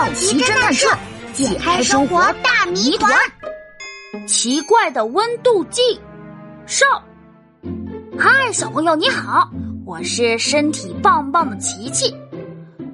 [0.00, 0.88] 好奇侦探社
[1.34, 3.12] 解开生活大谜团。
[4.26, 5.82] 奇怪的温度计，
[6.64, 6.88] 上。
[8.18, 9.46] 嗨，小朋友你好，
[9.84, 12.16] 我是身体棒棒的琪琪。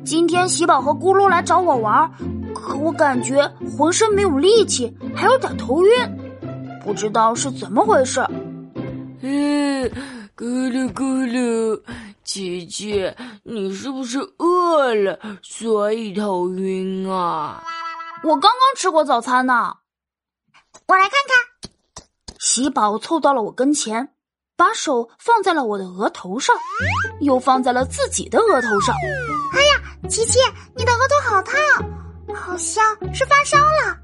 [0.05, 2.11] 今天喜宝和咕噜来找我玩，
[2.53, 3.49] 可我感觉
[3.79, 5.91] 浑身没有力气，还有点头晕，
[6.85, 8.21] 不知道是怎么回事。
[9.23, 9.89] 嗯，
[10.37, 11.81] 咕噜咕噜。
[12.27, 13.15] 琪琪，
[13.45, 17.63] 你是不是饿了，所以头晕啊？
[18.25, 19.77] 我刚刚吃过早餐呢。
[20.89, 21.71] 我来看看。
[22.41, 24.13] 喜宝凑到了我跟前，
[24.57, 26.57] 把手放在了我的额头上，
[27.21, 28.95] 又放在了自己的额头上。
[29.53, 30.41] 哎呀，琪琪，
[30.75, 31.55] 你的额头好烫，
[32.35, 33.99] 好像是发烧了。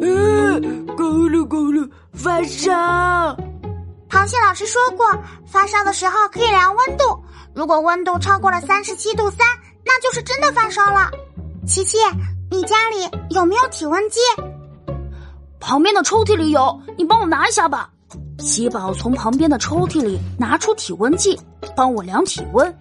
[0.00, 3.36] 嗯，咕噜咕噜，发烧。
[4.10, 5.06] 螃蟹老师说过，
[5.46, 7.04] 发烧的时候可以量温度。
[7.54, 9.38] 如果温度超过了三十七度三，
[9.84, 11.08] 那就是真的发烧了。
[11.64, 11.96] 琪琪，
[12.50, 14.18] 你家里有没有体温计？
[15.60, 17.88] 旁边的抽屉里有，你帮我拿一下吧。
[18.40, 21.38] 喜宝从旁边的抽屉里拿出体温计，
[21.76, 22.76] 帮我量体温。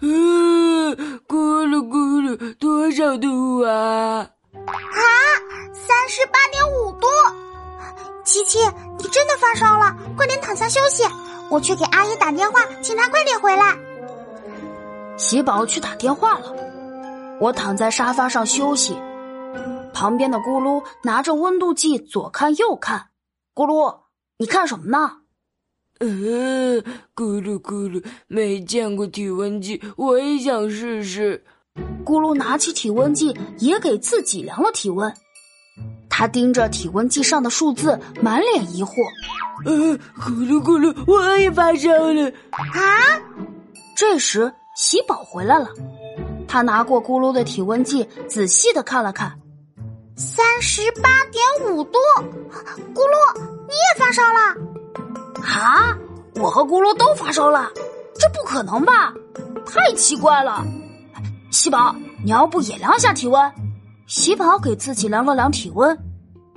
[0.00, 0.96] 嗯，
[1.28, 3.72] 咕噜咕噜，多少度啊？
[3.72, 3.91] 啊，
[8.32, 8.58] 琪琪，
[8.96, 11.02] 你真的发烧了，快点躺下休息，
[11.50, 13.76] 我去给阿姨打电话，请她快点回来。
[15.18, 16.50] 喜宝去打电话了，
[17.38, 18.96] 我躺在沙发上休息，
[19.92, 23.08] 旁边的咕噜拿着温度计左看右看。
[23.54, 23.94] 咕噜，
[24.38, 25.18] 你看什么呢？
[26.00, 26.82] 嗯，
[27.14, 31.44] 咕噜咕噜，没见过体温计，我也想试试。
[32.02, 35.14] 咕噜拿起体温计，也给自己量了体温。
[36.14, 38.92] 他盯着体温计上的数字，满脸疑惑。
[39.64, 39.72] 呃，
[40.20, 42.30] 咕噜咕噜，我也发烧了。
[42.50, 43.18] 啊！
[43.96, 44.52] 这时。
[44.74, 45.68] 喜宝回来了，
[46.48, 49.38] 他拿过咕噜的体温计，仔细的看了看，
[50.16, 51.98] 三十八点五度。
[52.94, 54.56] 咕噜，你也发烧了？
[55.44, 55.94] 啊！
[56.36, 57.70] 我和咕噜都发烧了，
[58.18, 59.12] 这不可能吧？
[59.66, 60.64] 太奇怪了！
[61.50, 63.52] 喜宝，你要不也量下体温？
[64.06, 65.96] 喜宝给自己量了量体温，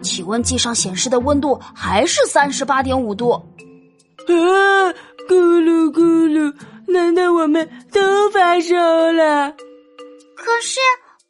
[0.02, 3.32] 体温计上显示的温度还是三十八点五度。
[3.32, 3.42] 啊！
[5.30, 6.54] 咕噜咕噜。
[6.88, 8.76] 难道我们都发烧
[9.12, 9.52] 了？
[10.36, 10.80] 可是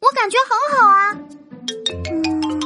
[0.00, 1.18] 我感觉很好啊。
[2.12, 2.60] 嗯，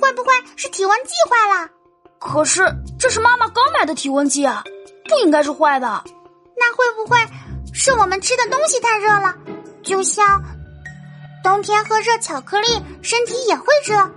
[0.00, 1.68] 会不会是体温计坏了？
[2.18, 2.66] 可是
[2.98, 4.64] 这是妈妈刚买的体温计啊，
[5.08, 6.02] 不应该是坏的。
[6.56, 7.18] 那会不会
[7.72, 9.34] 是我们吃的东西太热了？
[9.82, 10.42] 就像
[11.42, 12.68] 冬天喝热巧克力，
[13.02, 14.10] 身体也会热。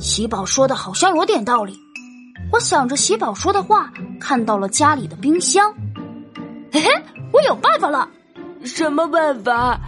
[0.00, 1.78] 喜宝说的好像有点道理。
[2.50, 5.72] 我想着喜宝说的话，看到了家里的冰箱。
[6.72, 6.88] 嘿嘿，
[7.32, 8.08] 我有办法了！
[8.64, 9.78] 什么办法？